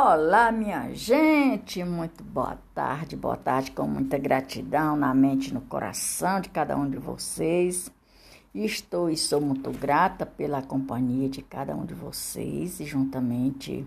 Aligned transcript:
Olá, 0.00 0.52
minha 0.52 0.94
gente, 0.94 1.82
muito 1.82 2.22
boa 2.22 2.56
tarde, 2.72 3.16
boa 3.16 3.36
tarde 3.36 3.72
com 3.72 3.82
muita 3.82 4.16
gratidão 4.16 4.96
na 4.96 5.12
mente 5.12 5.50
e 5.50 5.52
no 5.52 5.60
coração 5.60 6.40
de 6.40 6.48
cada 6.50 6.76
um 6.76 6.88
de 6.88 6.96
vocês. 6.96 7.90
Estou 8.54 9.10
e 9.10 9.16
sou 9.16 9.40
muito 9.40 9.72
grata 9.72 10.24
pela 10.24 10.62
companhia 10.62 11.28
de 11.28 11.42
cada 11.42 11.74
um 11.74 11.84
de 11.84 11.94
vocês 11.94 12.78
e 12.78 12.84
juntamente 12.84 13.84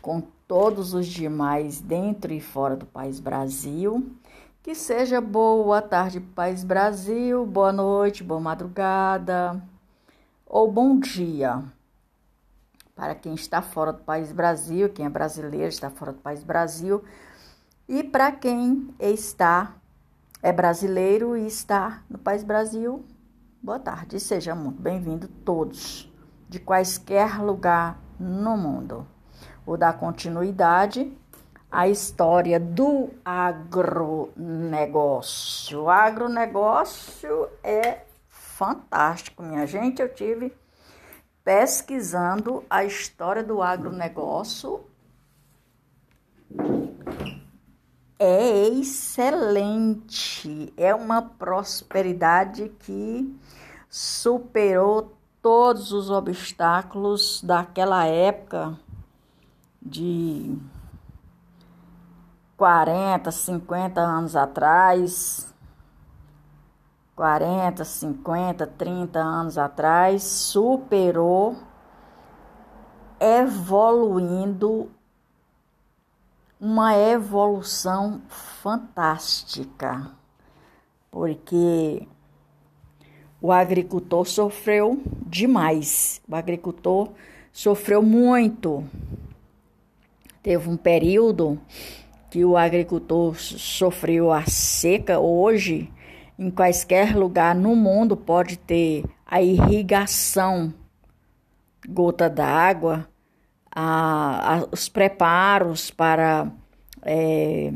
com 0.00 0.22
todos 0.48 0.94
os 0.94 1.06
demais 1.06 1.82
dentro 1.82 2.32
e 2.32 2.40
fora 2.40 2.74
do 2.74 2.86
país 2.86 3.20
Brasil. 3.20 4.10
Que 4.62 4.74
seja 4.74 5.20
boa 5.20 5.82
tarde, 5.82 6.18
país 6.18 6.64
Brasil, 6.64 7.44
boa 7.44 7.74
noite, 7.74 8.24
boa 8.24 8.40
madrugada 8.40 9.62
ou 10.46 10.72
bom 10.72 10.98
dia 10.98 11.62
para 12.96 13.14
quem 13.14 13.34
está 13.34 13.60
fora 13.60 13.92
do 13.92 14.02
país 14.02 14.32
Brasil, 14.32 14.88
quem 14.88 15.04
é 15.04 15.10
brasileiro 15.10 15.68
está 15.68 15.90
fora 15.90 16.12
do 16.12 16.20
país 16.20 16.42
Brasil, 16.42 17.04
e 17.86 18.02
para 18.02 18.32
quem 18.32 18.88
está 18.98 19.74
é 20.42 20.50
brasileiro 20.50 21.36
e 21.36 21.46
está 21.46 22.02
no 22.08 22.16
país 22.16 22.42
Brasil, 22.42 23.04
boa 23.62 23.78
tarde, 23.78 24.18
sejam 24.18 24.56
muito 24.56 24.80
bem-vindos 24.80 25.28
todos, 25.44 26.10
de 26.48 26.58
quaisquer 26.58 27.38
lugar 27.42 28.00
no 28.18 28.56
mundo. 28.56 29.06
Vou 29.66 29.76
dar 29.76 29.98
continuidade 29.98 31.14
à 31.70 31.86
história 31.86 32.58
do 32.58 33.10
agronegócio. 33.22 35.82
O 35.82 35.90
agronegócio 35.90 37.50
é 37.62 38.04
fantástico, 38.28 39.42
minha 39.42 39.66
gente. 39.66 40.00
Eu 40.00 40.08
tive 40.14 40.50
pesquisando 41.46 42.64
a 42.68 42.82
história 42.82 43.44
do 43.44 43.62
agronegócio. 43.62 44.80
É 48.18 48.66
excelente, 48.66 50.74
é 50.76 50.92
uma 50.92 51.22
prosperidade 51.22 52.68
que 52.80 53.32
superou 53.88 55.16
todos 55.40 55.92
os 55.92 56.10
obstáculos 56.10 57.40
daquela 57.44 58.04
época 58.06 58.76
de 59.80 60.58
40, 62.56 63.30
50 63.30 64.00
anos 64.00 64.34
atrás, 64.34 65.54
40, 67.16 67.82
50, 67.82 68.66
30 68.66 69.18
anos 69.18 69.56
atrás, 69.56 70.22
superou, 70.22 71.56
evoluindo 73.18 74.90
uma 76.60 76.94
evolução 76.94 78.20
fantástica, 78.28 80.10
porque 81.10 82.06
o 83.40 83.50
agricultor 83.50 84.26
sofreu 84.26 85.00
demais, 85.26 86.20
o 86.28 86.36
agricultor 86.36 87.12
sofreu 87.50 88.02
muito. 88.02 88.84
Teve 90.42 90.68
um 90.68 90.76
período 90.76 91.58
que 92.30 92.44
o 92.44 92.58
agricultor 92.58 93.36
sofreu 93.36 94.30
a 94.30 94.44
seca, 94.44 95.18
hoje 95.18 95.90
em 96.38 96.50
quaisquer 96.50 97.16
lugar 97.16 97.54
no 97.54 97.74
mundo 97.74 98.16
pode 98.16 98.56
ter 98.56 99.04
a 99.24 99.40
irrigação, 99.40 100.72
gota 101.88 102.28
d'água, 102.28 103.08
os 104.70 104.88
preparos 104.88 105.90
para 105.90 106.50
é, 107.02 107.72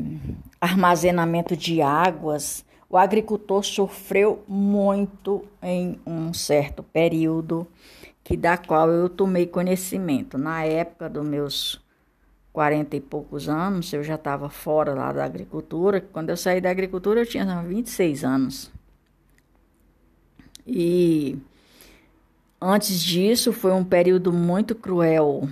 armazenamento 0.59 1.55
de 1.55 1.81
águas. 1.81 2.65
O 2.89 2.97
agricultor 2.97 3.63
sofreu 3.63 4.43
muito 4.47 5.45
em 5.61 5.99
um 6.05 6.33
certo 6.33 6.83
período 6.83 7.67
que 8.23 8.35
da 8.35 8.57
qual 8.57 8.89
eu 8.89 9.09
tomei 9.09 9.47
conhecimento. 9.47 10.37
Na 10.37 10.63
época 10.63 11.09
dos 11.09 11.25
meus 11.25 11.81
40 12.53 12.95
e 12.95 13.01
poucos 13.01 13.47
anos, 13.47 13.91
eu 13.93 14.03
já 14.03 14.15
estava 14.15 14.49
fora 14.49 14.93
lá 14.93 15.11
da 15.11 15.23
agricultura. 15.23 16.01
Quando 16.01 16.29
eu 16.29 16.37
saí 16.37 16.59
da 16.59 16.69
agricultura, 16.69 17.21
eu 17.21 17.25
tinha 17.25 17.45
26 17.61 18.23
anos. 18.23 18.71
E 20.65 21.37
antes 22.59 23.01
disso, 23.01 23.53
foi 23.53 23.71
um 23.71 23.83
período 23.83 24.33
muito 24.33 24.75
cruel. 24.75 25.47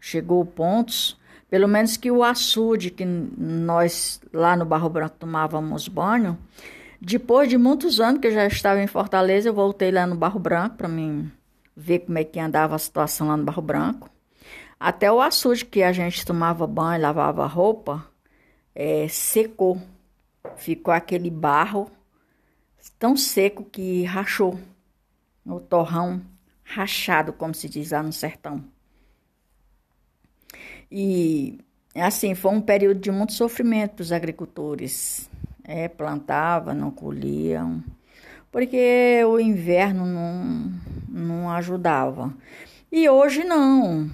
Chegou 0.00 0.44
pontos, 0.44 1.18
pelo 1.50 1.66
menos 1.66 1.96
que 1.96 2.10
o 2.10 2.22
açude 2.22 2.90
que 2.90 3.04
nós 3.04 4.20
lá 4.32 4.56
no 4.56 4.64
Barro 4.64 4.88
Branco 4.88 5.16
tomávamos 5.18 5.88
banho, 5.88 6.38
depois 7.00 7.48
de 7.48 7.58
muitos 7.58 8.00
anos 8.00 8.20
que 8.20 8.28
eu 8.28 8.32
já 8.32 8.46
estava 8.46 8.80
em 8.80 8.86
Fortaleza, 8.86 9.48
eu 9.48 9.54
voltei 9.54 9.90
lá 9.90 10.06
no 10.06 10.14
Barro 10.14 10.38
Branco 10.38 10.76
para 10.76 10.88
mim 10.88 11.30
ver 11.76 12.00
como 12.00 12.18
é 12.18 12.24
que 12.24 12.38
andava 12.38 12.74
a 12.74 12.78
situação 12.78 13.28
lá 13.28 13.36
no 13.36 13.44
Barro 13.44 13.62
Branco. 13.62 14.13
Até 14.84 15.10
o 15.10 15.18
açude 15.18 15.64
que 15.64 15.82
a 15.82 15.94
gente 15.94 16.26
tomava 16.26 16.66
banho, 16.66 17.00
lavava 17.00 17.46
roupa, 17.46 18.06
é, 18.74 19.08
secou. 19.08 19.80
Ficou 20.56 20.92
aquele 20.92 21.30
barro 21.30 21.90
tão 22.98 23.16
seco 23.16 23.64
que 23.64 24.04
rachou. 24.04 24.60
O 25.46 25.58
torrão 25.58 26.20
rachado, 26.62 27.32
como 27.32 27.54
se 27.54 27.66
diz 27.66 27.92
lá 27.92 28.02
no 28.02 28.12
sertão. 28.12 28.62
E 30.92 31.58
assim, 31.94 32.34
foi 32.34 32.52
um 32.52 32.60
período 32.60 33.00
de 33.00 33.10
muito 33.10 33.32
sofrimento 33.32 33.94
para 33.94 34.02
os 34.02 34.12
agricultores. 34.12 35.30
É, 35.64 35.88
plantava, 35.88 36.74
não 36.74 36.90
colhiam, 36.90 37.82
porque 38.52 39.24
o 39.26 39.40
inverno 39.40 40.04
não, 40.04 40.74
não 41.08 41.50
ajudava. 41.50 42.30
E 42.96 43.08
hoje 43.08 43.42
não. 43.42 44.08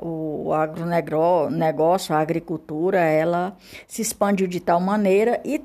O 0.00 0.52
agronegócio, 0.52 2.14
a 2.14 2.20
agricultura, 2.20 3.00
ela 3.00 3.56
se 3.88 4.02
expandiu 4.02 4.46
de 4.46 4.60
tal 4.60 4.78
maneira 4.78 5.42
e 5.44 5.60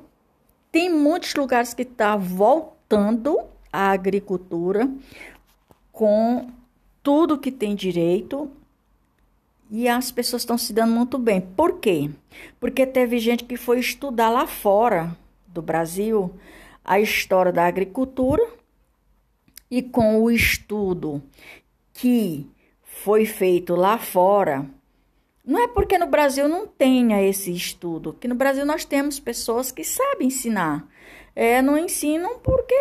tem 0.71 0.91
muitos 0.91 1.35
lugares 1.35 1.75
que 1.75 1.83
está 1.83 2.15
voltando 2.17 3.39
a 3.71 3.91
agricultura 3.91 4.89
com 5.91 6.49
tudo 7.03 7.37
que 7.37 7.51
tem 7.51 7.75
direito 7.75 8.49
e 9.69 9.87
as 9.87 10.11
pessoas 10.11 10.41
estão 10.41 10.57
se 10.57 10.73
dando 10.73 10.91
muito 10.91 11.19
bem. 11.19 11.41
Por 11.41 11.79
quê? 11.79 12.09
Porque 12.59 12.87
teve 12.87 13.19
gente 13.19 13.43
que 13.43 13.57
foi 13.57 13.79
estudar 13.79 14.31
lá 14.31 14.47
fora 14.47 15.15
do 15.45 15.61
Brasil 15.61 16.33
a 16.83 16.99
história 16.99 17.53
da 17.53 17.67
agricultura 17.67 18.43
e 19.69 19.83
com 19.83 20.19
o 20.19 20.31
estudo 20.31 21.21
que 21.93 22.49
foi 23.05 23.23
feito 23.23 23.75
lá 23.75 23.99
fora, 23.99 24.65
não 25.45 25.59
é 25.63 25.67
porque 25.67 25.95
no 25.95 26.07
Brasil 26.07 26.47
não 26.47 26.65
tenha 26.65 27.21
esse 27.21 27.51
estudo, 27.51 28.13
que 28.19 28.27
no 28.27 28.33
Brasil 28.33 28.65
nós 28.65 28.83
temos 28.83 29.19
pessoas 29.19 29.71
que 29.71 29.83
sabem 29.83 30.29
ensinar. 30.29 30.87
É, 31.35 31.61
não 31.61 31.77
ensinam 31.77 32.39
porque 32.39 32.73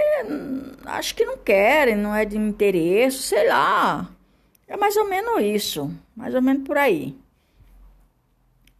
acho 0.86 1.14
que 1.14 1.26
não 1.26 1.36
querem, 1.36 1.94
não 1.94 2.14
é 2.14 2.24
de 2.24 2.38
interesse, 2.38 3.18
sei 3.18 3.48
lá. 3.48 4.10
É 4.66 4.78
mais 4.78 4.96
ou 4.96 5.06
menos 5.06 5.42
isso, 5.42 5.94
mais 6.16 6.34
ou 6.34 6.40
menos 6.40 6.66
por 6.66 6.78
aí. 6.78 7.14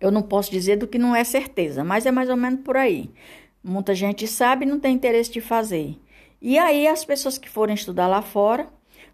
Eu 0.00 0.11
não 0.11 0.22
posso 0.22 0.50
dizer 0.50 0.76
do 0.76 0.88
que 0.88 0.97
não 0.97 1.15
é 1.15 1.25
certeza, 1.25 1.84
mas 1.84 2.06
é 2.06 2.11
mais 2.11 2.31
ou 2.31 2.38
menos 2.38 2.61
por 2.61 2.78
aí. 2.78 3.11
Muita 3.62 3.94
gente 3.94 4.26
sabe 4.26 4.65
e 4.65 4.69
não 4.69 4.81
tem 4.81 4.94
interesse 4.94 5.31
de 5.31 5.43
fazer. 5.43 5.94
E 6.41 6.56
aí 6.56 6.88
as 6.88 7.05
pessoas 7.05 7.37
que 7.37 7.50
forem 7.50 7.75
estudar 7.75 8.06
lá 8.06 8.22
fora 8.22 8.66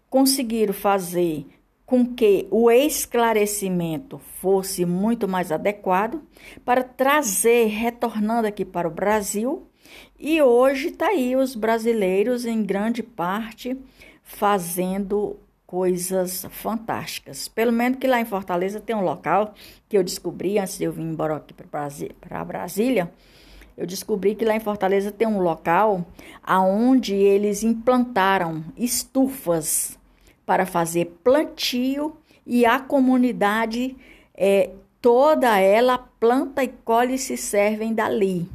conseguiram 0.09 0.73
fazer 0.73 1.45
com 1.91 2.05
que 2.05 2.47
o 2.49 2.71
esclarecimento 2.71 4.17
fosse 4.17 4.85
muito 4.85 5.27
mais 5.27 5.51
adequado 5.51 6.21
para 6.63 6.83
trazer, 6.83 7.65
retornando 7.65 8.47
aqui 8.47 8.63
para 8.63 8.87
o 8.87 8.91
Brasil. 8.91 9.67
E 10.17 10.41
hoje 10.41 10.87
está 10.87 11.07
aí 11.07 11.35
os 11.35 11.53
brasileiros, 11.53 12.45
em 12.45 12.63
grande 12.63 13.03
parte, 13.03 13.77
fazendo 14.23 15.35
coisas 15.67 16.45
fantásticas. 16.49 17.49
Pelo 17.49 17.73
menos 17.73 17.99
que 17.99 18.07
lá 18.07 18.21
em 18.21 18.25
Fortaleza 18.25 18.79
tem 18.79 18.95
um 18.95 19.03
local 19.03 19.53
que 19.89 19.97
eu 19.97 20.03
descobri 20.03 20.59
antes 20.59 20.77
de 20.77 20.85
eu 20.85 20.93
vir 20.93 21.03
embora 21.03 21.35
aqui 21.35 21.53
para 21.53 22.45
Brasília. 22.45 23.11
Eu 23.77 23.85
descobri 23.85 24.33
que 24.33 24.45
lá 24.45 24.55
em 24.55 24.61
Fortaleza 24.61 25.11
tem 25.11 25.27
um 25.27 25.41
local 25.41 26.05
aonde 26.41 27.13
eles 27.15 27.63
implantaram 27.63 28.63
estufas 28.77 29.99
para 30.51 30.65
fazer 30.65 31.05
plantio 31.23 32.17
e 32.45 32.65
a 32.65 32.77
comunidade 32.77 33.95
é, 34.35 34.71
toda 35.01 35.57
ela 35.57 35.97
planta 35.97 36.61
e 36.61 36.67
colhe 36.67 37.13
e 37.13 37.17
se 37.17 37.37
servem 37.37 37.93
dali. 37.93 38.49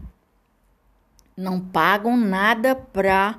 Não 1.34 1.58
pagam 1.58 2.14
nada 2.14 2.74
para 2.74 3.38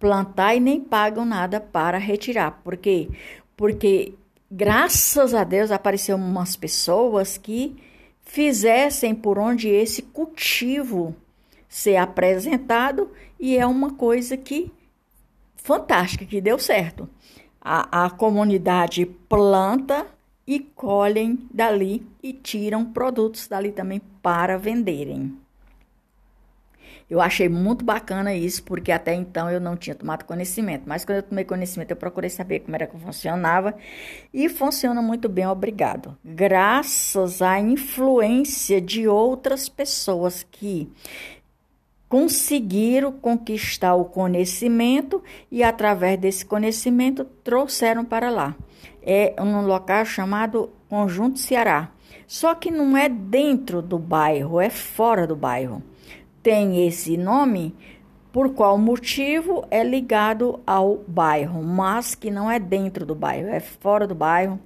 plantar 0.00 0.54
e 0.54 0.60
nem 0.60 0.80
pagam 0.80 1.26
nada 1.26 1.60
para 1.60 1.98
retirar. 1.98 2.62
Por 2.64 2.78
quê? 2.78 3.10
Porque 3.54 4.14
graças 4.50 5.34
a 5.34 5.44
Deus 5.44 5.70
apareceram 5.70 6.18
umas 6.18 6.56
pessoas 6.56 7.36
que 7.36 7.76
fizessem 8.22 9.14
por 9.14 9.38
onde 9.38 9.68
esse 9.68 10.00
cultivo 10.00 11.14
ser 11.68 11.96
apresentado 11.96 13.12
e 13.38 13.54
é 13.54 13.66
uma 13.66 13.92
coisa 13.92 14.34
que 14.34 14.72
fantástica, 15.56 16.24
que 16.24 16.40
deu 16.40 16.58
certo. 16.58 17.06
A, 17.70 18.06
a 18.06 18.10
comunidade 18.10 19.04
planta 19.04 20.06
e 20.46 20.58
colhem 20.58 21.46
dali 21.52 22.02
e 22.22 22.32
tiram 22.32 22.82
produtos 22.82 23.46
dali 23.46 23.72
também 23.72 24.00
para 24.22 24.56
venderem. 24.56 25.36
Eu 27.10 27.20
achei 27.20 27.48
muito 27.48 27.84
bacana 27.84 28.34
isso, 28.34 28.62
porque 28.62 28.90
até 28.90 29.14
então 29.14 29.50
eu 29.50 29.60
não 29.60 29.76
tinha 29.76 29.94
tomado 29.94 30.24
conhecimento. 30.24 30.84
Mas 30.86 31.04
quando 31.04 31.16
eu 31.16 31.22
tomei 31.22 31.44
conhecimento, 31.44 31.90
eu 31.90 31.96
procurei 31.96 32.30
saber 32.30 32.60
como 32.60 32.74
era 32.74 32.86
que 32.86 32.98
funcionava. 32.98 33.74
E 34.32 34.48
funciona 34.48 35.02
muito 35.02 35.28
bem, 35.28 35.46
obrigado. 35.46 36.16
Graças 36.24 37.42
à 37.42 37.60
influência 37.60 38.80
de 38.80 39.06
outras 39.06 39.68
pessoas 39.68 40.46
que 40.50 40.90
conseguiram 42.08 43.12
conquistar 43.12 43.94
o 43.94 44.06
conhecimento 44.06 45.22
e, 45.50 45.62
através 45.62 46.18
desse 46.18 46.44
conhecimento, 46.44 47.24
trouxeram 47.44 48.04
para 48.04 48.30
lá. 48.30 48.56
É 49.02 49.34
um 49.38 49.60
local 49.60 50.04
chamado 50.04 50.70
Conjunto 50.88 51.38
Ceará. 51.38 51.90
Só 52.26 52.54
que 52.54 52.70
não 52.70 52.96
é 52.96 53.08
dentro 53.08 53.82
do 53.82 53.98
bairro, 53.98 54.60
é 54.60 54.70
fora 54.70 55.26
do 55.26 55.36
bairro. 55.36 55.82
Tem 56.42 56.86
esse 56.86 57.16
nome 57.16 57.74
por 58.32 58.50
qual 58.50 58.78
motivo 58.78 59.66
é 59.70 59.82
ligado 59.82 60.60
ao 60.66 61.02
bairro, 61.06 61.62
mas 61.62 62.14
que 62.14 62.30
não 62.30 62.50
é 62.50 62.58
dentro 62.58 63.04
do 63.04 63.14
bairro, 63.14 63.48
é 63.48 63.60
fora 63.60 64.06
do 64.06 64.14
bairro. 64.14 64.60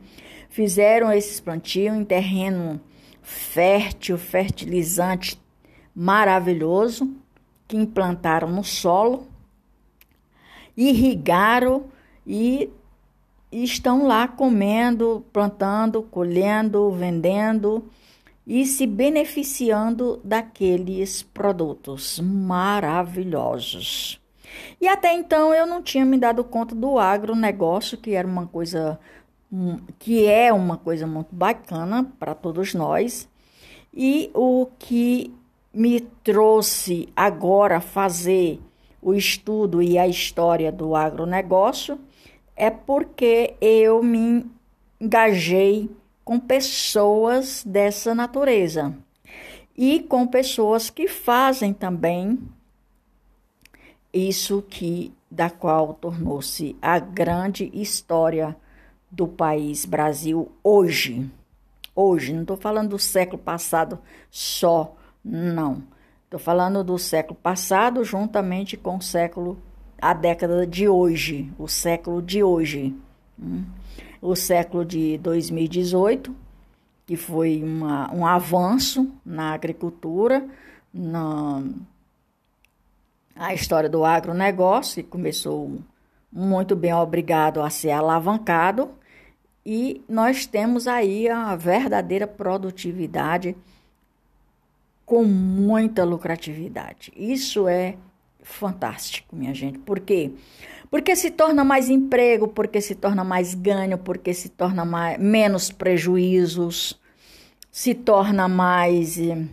Fizeram 0.49 1.11
esses 1.13 1.41
plantios 1.41 1.97
em 1.97 2.05
terreno 2.05 2.81
fértil, 3.23 4.19
fertilizante 4.19 5.41
maravilhoso 5.95 7.22
que 7.67 7.77
implantaram 7.77 8.49
no 8.49 8.65
solo, 8.65 9.27
irrigaram 10.77 11.85
e 12.27 12.71
estão 13.51 14.07
lá 14.07 14.27
comendo, 14.27 15.25
plantando, 15.33 16.03
colhendo, 16.03 16.91
vendendo 16.91 17.85
e 18.47 18.67
se 18.67 18.87
beneficiando 18.87 20.21
daqueles 20.25 21.23
produtos 21.23 22.19
maravilhosos. 22.21 24.21
E 24.81 24.89
até 24.89 25.15
então 25.15 25.55
eu 25.55 25.67
não 25.67 25.83
tinha 25.83 26.05
me 26.05 26.19
dado 26.19 26.45
conta 26.45 26.75
do 26.75 26.99
agronegócio, 26.99 27.97
que 27.97 28.15
era 28.15 28.27
uma 28.27 28.47
coisa 28.47 28.99
que 29.99 30.27
é 30.27 30.53
uma 30.53 30.79
coisa 30.79 31.07
muito 31.07 31.35
bacana 31.35 32.11
para 32.19 32.35
todos 32.35 32.75
nós. 32.75 33.29
E 33.93 34.31
o 34.35 34.67
que 34.79 35.33
me 35.73 36.01
trouxe 36.01 37.09
agora 37.17 37.81
fazer 37.81 38.61
o 39.01 39.15
estudo 39.15 39.83
e 39.83 39.99
a 39.99 40.07
história 40.07 40.71
do 40.71 40.95
agronegócio 40.95 41.99
é 42.55 42.71
porque 42.71 43.55
eu 43.61 44.03
me 44.03 44.47
engajei 45.01 45.91
com 46.25 46.39
pessoas 46.39 47.65
dessa 47.65 48.15
natureza 48.15 48.97
e 49.77 50.01
com 50.01 50.27
pessoas 50.27 50.91
que 50.91 51.09
fazem 51.09 51.73
também 51.73 52.39
isso 54.13 54.63
que 54.63 55.13
da 55.31 55.49
qual 55.49 55.95
tornou-se 55.95 56.77
a 56.83 56.99
grande 56.99 57.71
história 57.73 58.55
do 59.11 59.27
país 59.27 59.87
Brasil 59.87 60.53
hoje. 60.63 61.31
Hoje, 61.95 62.33
não 62.33 62.43
estou 62.43 62.57
falando 62.57 62.91
do 62.91 62.99
século 62.99 63.39
passado 63.39 63.99
só, 64.31 64.95
não. 65.25 65.83
Estou 66.25 66.41
falando 66.41 66.83
do 66.83 66.99
século 66.99 67.39
passado, 67.41 68.03
juntamente 68.05 68.77
com 68.77 68.97
o 68.97 69.03
século, 69.03 69.59
a 70.01 70.15
década 70.15 70.67
de 70.67 70.89
hoje, 70.89 71.53
o 71.59 71.69
século 71.69 72.23
de 72.23 72.43
hoje. 72.43 72.97
Hum? 73.39 73.65
O 74.21 74.35
século 74.35 74.85
de 74.85 75.19
2018, 75.19 76.35
que 77.07 77.17
foi 77.17 77.63
uma, 77.63 78.13
um 78.15 78.27
avanço 78.27 79.11
na 79.25 79.53
agricultura, 79.53 80.47
na 80.93 81.63
a 83.35 83.55
história 83.55 83.89
do 83.89 84.05
agronegócio, 84.05 85.03
que 85.03 85.09
começou 85.09 85.79
muito 86.31 86.75
bem 86.75 86.95
obrigado 86.95 87.61
a 87.61 87.69
ser 87.69 87.91
alavancado, 87.91 88.91
e 89.65 90.03
nós 90.09 90.47
temos 90.47 90.89
aí 90.89 91.29
a 91.29 91.55
verdadeira 91.55 92.27
produtividade 92.27 93.55
com 95.05 95.25
muita 95.25 96.05
lucratividade. 96.05 97.13
Isso 97.17 97.69
é 97.69 97.97
fantástico, 98.43 99.35
minha 99.35 99.55
gente. 99.55 99.79
Por 99.79 100.01
quê? 100.01 100.33
Porque 100.91 101.17
se 101.17 101.31
torna 101.31 101.65
mais 101.65 101.89
emprego, 101.89 102.49
porque 102.49 102.81
se 102.81 102.95
torna 102.95 103.25
mais 103.25 103.55
ganho, 103.55 103.97
porque 103.97 104.35
se 104.35 104.49
torna 104.49 104.85
mais, 104.85 105.19
menos 105.19 105.71
prejuízos, 105.71 107.01
se 107.71 107.95
torna 107.95 108.47
mais 108.47 109.19
eh, 109.19 109.47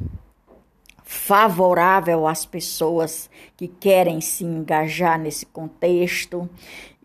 favorável 1.06 2.28
às 2.28 2.46
pessoas 2.46 3.30
que 3.56 3.68
querem 3.68 4.20
se 4.20 4.44
engajar 4.44 5.18
nesse 5.18 5.46
contexto. 5.46 6.50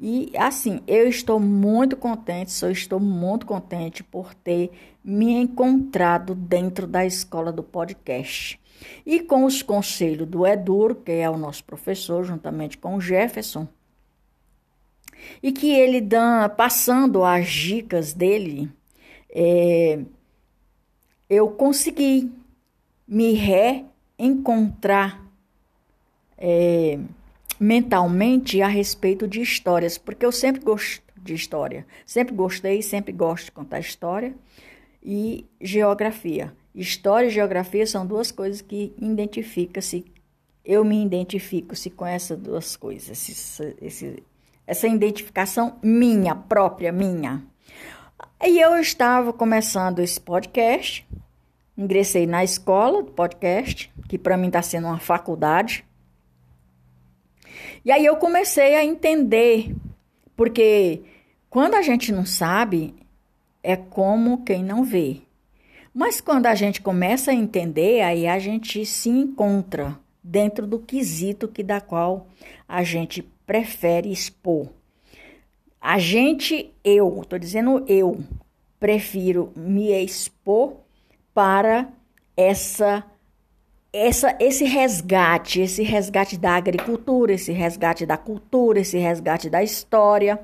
E 0.01 0.33
assim, 0.37 0.81
eu 0.87 1.09
estou 1.09 1.39
muito 1.39 1.97
contente, 1.97 2.51
só 2.51 2.69
estou 2.69 2.99
muito 2.99 3.47
contente 3.47 4.03
por 4.03 4.35
ter 4.35 4.71
me 5.05 5.33
encontrado 5.33 6.35
dentro 6.35 6.87
da 6.87 7.07
escola 7.07 7.53
do 7.53 7.63
podcast. 7.63 8.61
E 9.07 9.21
com 9.21 9.45
os 9.45 9.63
conselhos 9.63 10.29
do 10.29 10.47
Edur, 10.47 10.97
que 10.97 11.13
é 11.13 11.31
o 11.31 11.39
nosso 11.39 11.63
professor, 11.65 12.25
juntamente 12.25 12.77
com 12.77 12.97
o 12.97 13.01
Jefferson, 13.01 13.69
e 15.43 15.53
que 15.53 15.71
ele 15.71 16.01
dá, 16.01 16.49
passando 16.49 17.25
as 17.25 17.49
dicas 17.49 18.13
dele, 18.13 18.71
é, 19.31 20.01
eu 21.31 21.49
consegui 21.51 22.31
me 23.07 23.33
reencontrar 24.19 25.23
é, 26.37 26.99
mentalmente 27.59 28.61
a 28.63 28.67
respeito 28.67 29.27
de 29.27 29.41
histórias, 29.41 29.99
porque 29.99 30.25
eu 30.25 30.33
sempre 30.33 30.63
gosto 30.63 31.03
de 31.17 31.35
história, 31.35 31.87
sempre 32.05 32.35
gostei, 32.35 32.83
sempre 32.83 33.13
gosto 33.13 33.47
de 33.47 33.53
contar 33.53 33.81
história 33.81 34.35
e 35.03 35.47
geografia. 35.61 36.55
História 36.75 37.29
e 37.29 37.31
geografia 37.31 37.87
são 37.87 38.07
duas 38.07 38.33
coisas 38.33 38.61
que 38.61 38.93
identifica-se, 38.99 40.05
eu 40.65 40.85
me 40.85 41.05
identifico-se 41.05 41.91
com 41.91 42.07
essas 42.07 42.39
duas 42.39 42.77
coisas, 42.77 43.11
esse, 43.11 43.77
esse, 43.81 44.23
essa 44.67 44.89
identificação 44.89 45.79
minha, 45.83 46.35
própria 46.35 46.91
minha. 46.91 47.45
E 48.43 48.59
eu 48.59 48.77
estava 48.77 49.33
começando 49.33 50.01
esse 50.01 50.21
podcast, 50.21 51.07
ingressei 51.77 52.27
na 52.27 52.43
escola 52.43 53.03
do 53.03 53.13
podcast, 53.13 53.93
que 54.09 54.19
para 54.19 54.37
mim 54.37 54.49
está 54.49 54.63
sendo 54.63 54.87
uma 54.87 54.99
faculdade. 54.99 55.85
E 57.85 57.93
aí 57.93 58.05
eu 58.05 58.17
comecei 58.17 58.75
a 58.77 58.85
entender, 58.85 59.75
porque 60.37 61.03
quando 61.51 61.75
a 61.75 61.83
gente 61.83 62.13
não 62.13 62.27
sabe, 62.27 62.95
é 63.63 63.77
como 63.77 64.45
quem 64.45 64.63
não 64.63 64.85
vê. 64.85 65.23
Mas 65.93 66.21
quando 66.21 66.47
a 66.47 66.55
gente 66.55 66.81
começa 66.81 67.31
a 67.31 67.35
entender, 67.35 68.03
aí 68.03 68.27
a 68.27 68.39
gente 68.39 68.85
se 68.85 69.09
encontra 69.09 69.99
dentro 70.23 70.67
do 70.67 70.79
quesito 70.79 71.47
que 71.47 71.63
da 71.63 71.81
qual 71.81 72.27
a 72.67 72.83
gente 72.83 73.23
prefere 73.47 74.11
expor. 74.11 74.69
A 75.81 75.99
gente, 75.99 76.73
eu, 76.83 77.21
estou 77.23 77.39
dizendo 77.39 77.85
eu, 77.87 78.25
prefiro 78.81 79.53
me 79.55 79.93
expor 79.93 80.75
para 81.33 81.89
essa 82.37 83.05
essa, 83.95 84.37
esse 84.41 84.65
resgate, 84.65 85.61
esse 85.61 85.85
resgate 85.85 86.37
da 86.37 86.57
agricultura, 86.57 87.33
esse 87.33 87.53
resgate 87.53 88.05
da 88.05 88.17
cultura, 88.17 88.81
esse 88.81 88.99
resgate 88.99 89.49
da 89.49 89.63
história, 89.63 90.41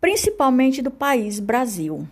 principalmente 0.00 0.80
do 0.80 0.90
país 0.90 1.38
Brasil. 1.38 2.08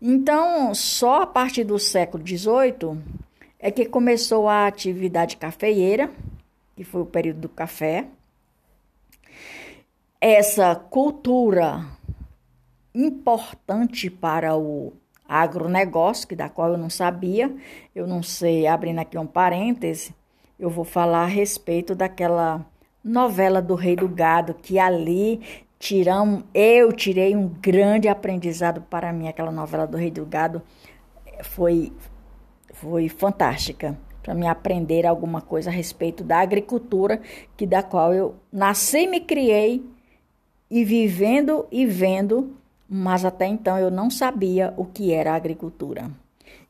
Então, 0.00 0.74
só 0.74 1.22
a 1.22 1.26
partir 1.26 1.64
do 1.64 1.78
século 1.78 2.22
XVIII 2.22 3.00
é 3.58 3.70
que 3.70 3.86
começou 3.86 4.46
a 4.46 4.66
atividade 4.66 5.38
cafeeira, 5.38 6.10
que 6.76 6.84
foi 6.84 7.00
o 7.00 7.06
período 7.06 7.40
do 7.40 7.48
café. 7.48 8.06
Essa 10.20 10.74
cultura 10.74 11.86
importante 12.94 14.10
para 14.10 14.54
o 14.54 14.92
agronegócio, 15.28 16.28
que 16.28 16.36
da 16.36 16.48
qual 16.48 16.72
eu 16.72 16.78
não 16.78 16.90
sabia, 16.90 17.54
eu 17.94 18.06
não 18.06 18.22
sei, 18.22 18.66
abrindo 18.66 18.98
aqui 18.98 19.18
um 19.18 19.26
parêntese, 19.26 20.14
eu 20.58 20.70
vou 20.70 20.84
falar 20.84 21.22
a 21.22 21.26
respeito 21.26 21.94
daquela 21.94 22.64
novela 23.02 23.60
do 23.60 23.74
Rei 23.74 23.96
do 23.96 24.08
Gado, 24.08 24.54
que 24.54 24.78
ali 24.78 25.40
tiram, 25.78 26.44
eu 26.54 26.92
tirei 26.92 27.36
um 27.36 27.48
grande 27.48 28.08
aprendizado 28.08 28.80
para 28.82 29.12
mim, 29.12 29.28
aquela 29.28 29.50
novela 29.50 29.86
do 29.86 29.96
Rei 29.96 30.10
do 30.10 30.24
Gado 30.24 30.62
foi 31.42 31.92
foi 32.72 33.08
fantástica 33.08 33.96
para 34.22 34.34
me 34.34 34.46
aprender 34.46 35.06
alguma 35.06 35.40
coisa 35.40 35.70
a 35.70 35.72
respeito 35.72 36.24
da 36.24 36.40
agricultura, 36.40 37.20
que 37.56 37.66
da 37.66 37.82
qual 37.82 38.12
eu 38.12 38.34
nasci 38.52 39.06
me 39.06 39.20
criei 39.20 39.84
e 40.70 40.82
vivendo 40.82 41.66
e 41.70 41.86
vendo, 41.86 42.56
mas 42.88 43.24
até 43.24 43.46
então 43.46 43.78
eu 43.78 43.90
não 43.90 44.10
sabia 44.10 44.72
o 44.76 44.84
que 44.84 45.12
era 45.12 45.34
agricultura. 45.34 46.10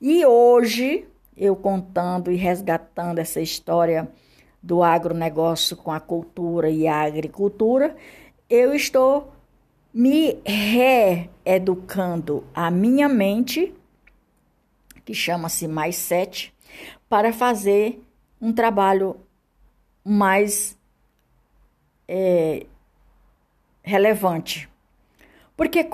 E 0.00 0.24
hoje, 0.24 1.06
eu 1.36 1.56
contando 1.56 2.30
e 2.30 2.36
resgatando 2.36 3.18
essa 3.18 3.40
história 3.40 4.08
do 4.62 4.82
agronegócio 4.82 5.76
com 5.76 5.92
a 5.92 6.00
cultura 6.00 6.70
e 6.70 6.86
a 6.86 7.02
agricultura, 7.02 7.94
eu 8.48 8.74
estou 8.74 9.32
me 9.92 10.38
reeducando 10.44 12.44
a 12.54 12.70
minha 12.70 13.08
mente, 13.08 13.74
que 15.04 15.14
chama-se 15.14 15.68
Mais 15.68 15.96
Sete, 15.96 16.54
para 17.08 17.32
fazer 17.32 18.02
um 18.40 18.52
trabalho 18.52 19.16
mais 20.04 20.76
é, 22.08 22.66
relevante. 23.82 24.68
Porque 25.56 25.84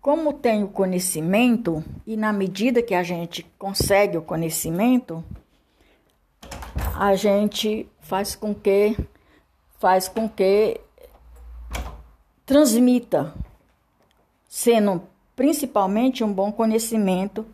como 0.00 0.32
tenho 0.32 0.68
conhecimento, 0.68 1.84
e 2.06 2.16
na 2.16 2.32
medida 2.32 2.82
que 2.82 2.94
a 2.94 3.02
gente 3.02 3.42
consegue 3.58 4.16
o 4.16 4.22
conhecimento, 4.22 5.22
a 6.94 7.14
gente 7.14 7.86
faz 8.00 8.34
com 8.34 8.54
que 8.54 8.96
faz 9.78 10.08
com 10.08 10.28
que 10.28 10.80
transmita, 12.44 13.34
sendo 14.48 15.02
principalmente 15.36 16.24
um 16.24 16.32
bom 16.32 16.50
conhecimento 16.50 17.46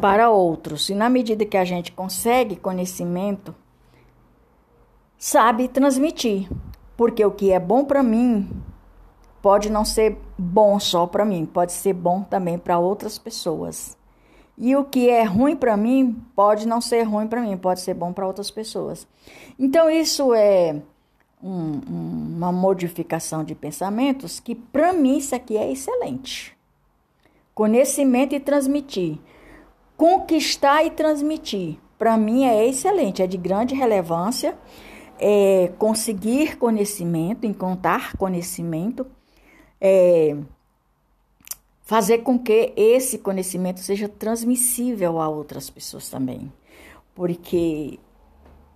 para 0.00 0.30
outros. 0.30 0.88
E 0.88 0.94
na 0.94 1.08
medida 1.10 1.44
que 1.44 1.56
a 1.56 1.64
gente 1.64 1.92
consegue 1.92 2.56
conhecimento, 2.56 3.54
sabe 5.18 5.68
transmitir. 5.68 6.48
Porque 6.96 7.24
o 7.24 7.30
que 7.30 7.52
é 7.52 7.60
bom 7.60 7.84
para 7.84 8.02
mim 8.02 8.50
pode 9.42 9.70
não 9.70 9.84
ser 9.84 10.16
bom 10.38 10.78
só 10.78 11.06
para 11.06 11.24
mim, 11.24 11.46
pode 11.46 11.72
ser 11.72 11.92
bom 11.92 12.22
também 12.22 12.58
para 12.58 12.78
outras 12.78 13.18
pessoas. 13.18 13.96
E 14.56 14.76
o 14.76 14.84
que 14.84 15.08
é 15.08 15.22
ruim 15.22 15.56
para 15.56 15.76
mim 15.76 16.22
pode 16.34 16.66
não 16.66 16.80
ser 16.80 17.02
ruim 17.02 17.26
para 17.26 17.40
mim, 17.40 17.56
pode 17.56 17.80
ser 17.80 17.94
bom 17.94 18.12
para 18.12 18.26
outras 18.26 18.50
pessoas. 18.50 19.06
Então, 19.58 19.90
isso 19.90 20.34
é 20.34 20.82
um, 21.42 21.80
uma 22.36 22.52
modificação 22.52 23.42
de 23.42 23.54
pensamentos 23.54 24.38
que, 24.38 24.54
para 24.54 24.92
mim, 24.92 25.16
isso 25.16 25.34
aqui 25.34 25.56
é 25.56 25.70
excelente. 25.72 26.56
Conhecimento 27.54 28.34
e 28.34 28.40
transmitir 28.40 29.18
conquistar 30.00 30.82
e 30.82 30.90
transmitir. 30.90 31.76
Para 31.98 32.16
mim 32.16 32.46
é 32.46 32.66
excelente, 32.66 33.20
é 33.20 33.26
de 33.26 33.36
grande 33.36 33.74
relevância 33.74 34.56
é, 35.18 35.70
conseguir 35.76 36.56
conhecimento, 36.56 37.46
encontrar 37.46 38.16
conhecimento, 38.16 39.06
é, 39.80 40.36
fazer 41.82 42.18
com 42.18 42.38
que 42.38 42.72
esse 42.76 43.18
conhecimento 43.18 43.80
seja 43.80 44.08
transmissível 44.08 45.20
a 45.20 45.28
outras 45.28 45.70
pessoas 45.70 46.08
também. 46.08 46.52
Porque 47.14 47.98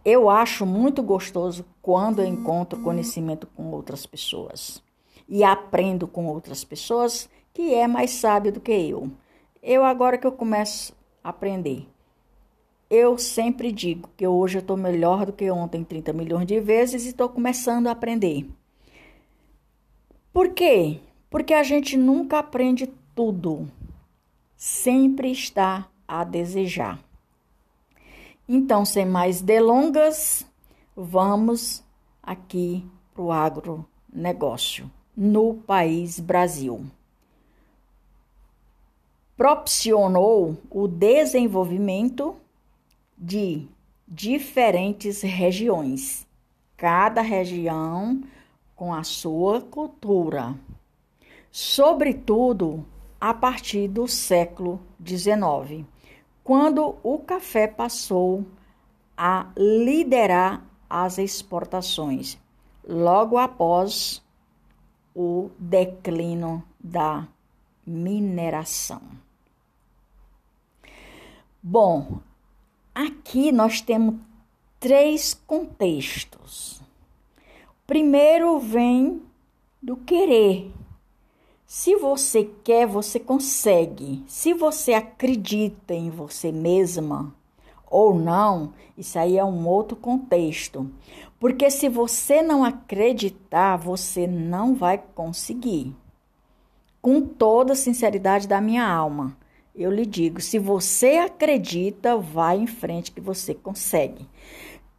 eu 0.05 0.29
acho 0.29 0.67
muito 0.67 1.03
gostoso 1.03 1.65
quando 1.81 2.21
eu 2.21 2.27
encontro 2.27 2.81
conhecimento 2.81 3.47
com 3.47 3.71
outras 3.71 4.05
pessoas 4.05 4.83
e 5.29 5.45
aprendo 5.45 6.07
com 6.07 6.27
outras 6.27 6.65
pessoas 6.65 7.29
que 7.53 7.73
é 7.73 7.87
mais 7.87 8.11
sábio 8.11 8.53
do 8.53 8.61
que 8.61 8.73
eu. 8.73 9.11
Eu 9.63 9.85
agora 9.85 10.19
que 10.19 10.27
eu 10.27 10.33
começo 10.33 10.95
aprender. 11.23 11.89
Eu 12.91 13.17
sempre 13.17 13.73
digo 13.73 14.11
que 14.17 14.27
hoje 14.27 14.59
eu 14.59 14.61
estou 14.61 14.77
melhor 14.77 15.25
do 15.25 15.33
que 15.33 15.51
ontem 15.51 15.83
30 15.83 16.13
milhões 16.13 16.47
de 16.47 16.61
vezes 16.61 17.07
e 17.07 17.09
estou 17.09 17.29
começando 17.29 17.87
a 17.87 17.93
aprender. 17.93 18.47
Por 20.35 20.51
quê? 20.51 21.01
Porque 21.31 21.55
a 21.55 21.63
gente 21.63 21.97
nunca 21.97 22.41
aprende 22.41 22.93
tudo. 23.15 23.67
Sempre 24.55 25.31
está 25.31 25.89
a 26.07 26.25
desejar. 26.25 27.03
Então, 28.47 28.85
sem 28.85 29.07
mais 29.07 29.41
delongas, 29.41 30.47
vamos 30.95 31.83
aqui 32.23 32.87
para 33.15 33.23
o 33.23 33.33
agronegócio 33.33 34.91
no 35.17 35.55
país 35.55 36.21
Brasil 36.21 36.85
proporcionou 39.37 40.57
o 40.71 40.87
desenvolvimento 40.87 42.37
de 43.17 43.67
diferentes 44.07 45.23
regiões, 45.23 46.27
cada 46.77 47.21
região 47.21 48.23
com 48.75 48.93
a 48.93 49.05
sua 49.05 49.61
cultura, 49.61 50.55
sobretudo 51.51 52.85
a 53.21 53.33
partir 53.33 53.89
do 53.89 54.07
século 54.07 54.81
XIX, 55.05 55.87
quando 56.43 56.97
o 57.03 57.19
café 57.19 57.67
passou 57.67 58.45
a 59.17 59.47
liderar 59.57 60.63
as 60.91 61.19
exportações, 61.19 62.39
logo 62.87 63.39
após 63.39 64.23
o 65.15 65.51
declínio 65.59 66.63
da 66.79 67.27
mineração. 67.87 69.01
Bom, 71.63 72.19
aqui 72.95 73.51
nós 73.51 73.81
temos 73.81 74.17
três 74.79 75.33
contextos. 75.47 76.83
Primeiro 77.87 78.59
vem 78.59 79.21
do 79.83 79.95
querer. 79.95 80.73
Se 81.67 81.95
você 81.97 82.51
quer, 82.65 82.87
você 82.87 83.21
consegue. 83.21 84.25
Se 84.27 84.55
você 84.55 84.95
acredita 84.95 85.93
em 85.93 86.09
você 86.09 86.51
mesma 86.51 87.35
ou 87.87 88.15
não, 88.15 88.73
isso 88.97 89.19
aí 89.19 89.37
é 89.37 89.45
um 89.45 89.69
outro 89.69 89.97
contexto. 89.97 90.91
Porque 91.39 91.71
se 91.71 91.91
você 91.91 92.43
não 92.43 92.65
acreditar, 92.65 93.77
você 93.77 94.27
não 94.27 94.75
vai 94.75 94.97
conseguir. 95.15 95.95
Com 97.03 97.21
toda 97.21 97.75
a 97.75 97.77
sinceridade 97.77 98.49
da 98.49 98.63
minha 98.63 98.89
alma, 98.89 99.37
eu 99.75 99.91
lhe 99.91 100.07
digo: 100.07 100.41
se 100.41 100.59
você 100.59 101.19
acredita, 101.19 102.17
vai 102.17 102.57
em 102.57 102.67
frente 102.67 103.13
que 103.13 103.21
você 103.21 103.53
consegue. 103.53 104.27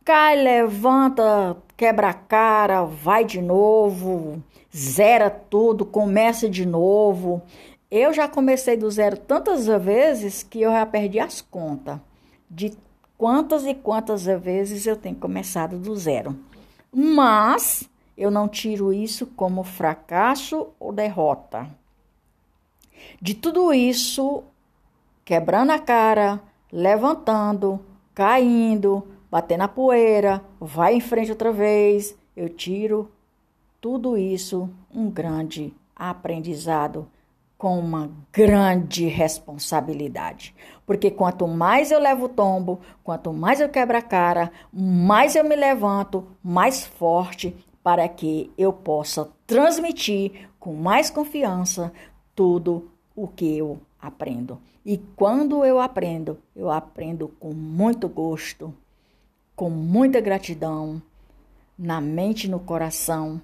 Cai, 0.05 0.35
levanta, 0.35 1.57
quebra 1.75 2.09
a 2.09 2.13
cara, 2.13 2.83
vai 2.83 3.25
de 3.25 3.41
novo, 3.41 4.39
zera 4.71 5.31
tudo, 5.31 5.83
começa 5.83 6.47
de 6.47 6.63
novo. 6.63 7.41
Eu 7.89 8.13
já 8.13 8.27
comecei 8.27 8.77
do 8.77 8.91
zero 8.91 9.17
tantas 9.17 9.65
vezes 9.65 10.43
que 10.43 10.61
eu 10.61 10.71
já 10.71 10.85
perdi 10.85 11.19
as 11.19 11.41
contas 11.41 11.97
de 12.47 12.71
quantas 13.17 13.65
e 13.65 13.73
quantas 13.73 14.25
vezes 14.25 14.85
eu 14.85 14.95
tenho 14.95 15.15
começado 15.15 15.79
do 15.79 15.95
zero. 15.95 16.37
Mas 16.93 17.89
eu 18.15 18.29
não 18.29 18.47
tiro 18.47 18.93
isso 18.93 19.25
como 19.25 19.63
fracasso 19.63 20.67
ou 20.79 20.93
derrota. 20.93 21.67
De 23.19 23.33
tudo 23.33 23.73
isso, 23.73 24.43
quebrando 25.25 25.71
a 25.71 25.79
cara, 25.79 26.39
levantando, 26.71 27.83
caindo, 28.13 29.14
batendo 29.35 29.59
na 29.59 29.67
poeira, 29.67 30.41
vai 30.61 30.95
em 30.95 31.01
frente 31.01 31.29
outra 31.29 31.51
vez. 31.51 32.17
Eu 32.37 32.47
tiro 32.47 33.11
tudo 33.81 34.17
isso 34.17 34.69
um 34.89 35.09
grande 35.09 35.73
aprendizado 35.93 37.05
com 37.57 37.77
uma 37.77 38.09
grande 38.31 39.07
responsabilidade. 39.07 40.55
Porque 40.85 41.11
quanto 41.11 41.49
mais 41.49 41.91
eu 41.91 41.99
levo 41.99 42.27
o 42.27 42.29
tombo, 42.29 42.79
quanto 43.03 43.33
mais 43.33 43.59
eu 43.59 43.67
quebro 43.67 43.97
a 43.97 44.01
cara, 44.01 44.53
mais 44.71 45.35
eu 45.35 45.43
me 45.43 45.57
levanto 45.57 46.25
mais 46.41 46.85
forte 46.85 47.53
para 47.83 48.07
que 48.07 48.49
eu 48.57 48.71
possa 48.71 49.29
transmitir 49.45 50.47
com 50.57 50.73
mais 50.73 51.09
confiança 51.09 51.91
tudo 52.33 52.89
o 53.13 53.27
que 53.27 53.57
eu 53.57 53.81
aprendo. 54.01 54.61
E 54.85 54.97
quando 54.97 55.65
eu 55.65 55.77
aprendo, 55.77 56.37
eu 56.55 56.71
aprendo 56.71 57.27
com 57.37 57.51
muito 57.51 58.07
gosto, 58.07 58.73
com 59.55 59.69
muita 59.69 60.19
gratidão, 60.19 61.01
na 61.77 62.01
mente 62.01 62.45
e 62.45 62.49
no 62.49 62.59
coração, 62.59 63.41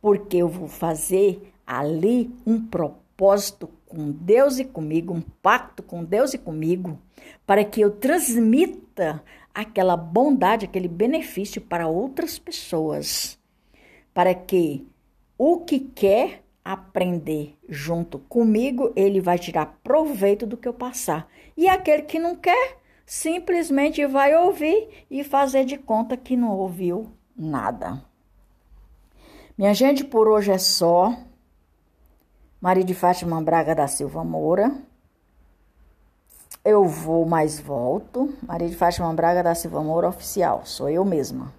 porque 0.00 0.36
eu 0.38 0.48
vou 0.48 0.68
fazer 0.68 1.52
ali 1.66 2.30
um 2.46 2.60
propósito 2.60 3.68
com 3.86 4.10
Deus 4.10 4.58
e 4.58 4.64
comigo, 4.64 5.14
um 5.14 5.20
pacto 5.20 5.82
com 5.82 6.04
Deus 6.04 6.34
e 6.34 6.38
comigo, 6.38 6.98
para 7.46 7.64
que 7.64 7.80
eu 7.80 7.90
transmita 7.90 9.22
aquela 9.54 9.96
bondade, 9.96 10.66
aquele 10.66 10.88
benefício 10.88 11.60
para 11.60 11.88
outras 11.88 12.38
pessoas, 12.38 13.38
para 14.14 14.34
que 14.34 14.86
o 15.36 15.60
que 15.60 15.80
quer 15.80 16.42
aprender 16.64 17.56
junto 17.66 18.18
comigo, 18.18 18.92
ele 18.94 19.20
vai 19.20 19.38
tirar 19.38 19.78
proveito 19.82 20.46
do 20.46 20.56
que 20.56 20.68
eu 20.68 20.74
passar. 20.74 21.26
E 21.56 21.66
aquele 21.66 22.02
que 22.02 22.18
não 22.18 22.36
quer, 22.36 22.76
simplesmente 23.08 24.04
vai 24.06 24.36
ouvir 24.36 25.06
e 25.10 25.24
fazer 25.24 25.64
de 25.64 25.78
conta 25.78 26.14
que 26.14 26.36
não 26.36 26.50
ouviu 26.50 27.10
nada. 27.34 28.04
Minha 29.56 29.72
gente, 29.72 30.04
por 30.04 30.28
hoje 30.28 30.52
é 30.52 30.58
só. 30.58 31.16
Maria 32.60 32.84
de 32.84 32.92
Fátima 32.92 33.40
Braga 33.40 33.74
da 33.74 33.88
Silva 33.88 34.22
Moura. 34.22 34.76
Eu 36.62 36.84
vou 36.84 37.24
mais 37.24 37.58
volto. 37.58 38.34
Maria 38.46 38.68
de 38.68 38.76
Fátima 38.76 39.12
Braga 39.14 39.42
da 39.42 39.54
Silva 39.54 39.82
Moura 39.82 40.08
oficial, 40.08 40.60
sou 40.66 40.90
eu 40.90 41.02
mesma. 41.02 41.50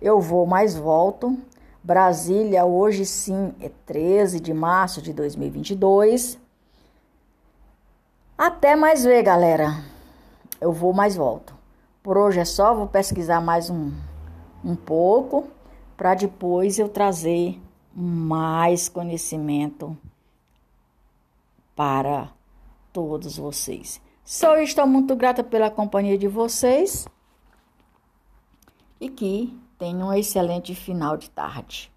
Eu 0.00 0.20
vou 0.20 0.46
mais 0.46 0.76
volto. 0.76 1.38
Brasília, 1.82 2.66
hoje 2.66 3.06
sim, 3.06 3.54
é 3.60 3.70
13 3.86 4.40
de 4.40 4.52
março 4.52 5.00
de 5.00 5.14
2022. 5.14 6.38
Até 8.36 8.76
mais 8.76 9.04
ver, 9.04 9.22
galera. 9.22 9.91
Eu 10.62 10.70
vou 10.72 10.92
mais 10.92 11.16
volto. 11.16 11.58
Por 12.04 12.16
hoje 12.16 12.38
é 12.38 12.44
só, 12.44 12.72
vou 12.72 12.86
pesquisar 12.86 13.40
mais 13.40 13.68
um, 13.68 13.90
um 14.64 14.76
pouco 14.76 15.48
para 15.96 16.14
depois 16.14 16.78
eu 16.78 16.88
trazer 16.88 17.60
mais 17.92 18.88
conhecimento 18.88 19.98
para 21.74 22.30
todos 22.92 23.38
vocês. 23.38 24.00
Só 24.24 24.56
estou 24.58 24.86
muito 24.86 25.16
grata 25.16 25.42
pela 25.42 25.68
companhia 25.68 26.16
de 26.16 26.28
vocês 26.28 27.08
e 29.00 29.08
que 29.08 29.60
tenham 29.76 30.10
um 30.10 30.14
excelente 30.14 30.76
final 30.76 31.16
de 31.16 31.28
tarde. 31.28 31.91